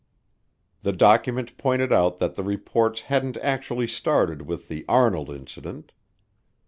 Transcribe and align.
The 0.81 0.93
document 0.93 1.59
pointed 1.59 1.93
out 1.93 2.17
that 2.17 2.33
the 2.33 2.41
reports 2.41 3.01
hadn't 3.01 3.37
actually 3.37 3.85
started 3.85 4.41
with 4.47 4.67
the 4.67 4.83
Arnold 4.89 5.29
Incident. 5.29 5.91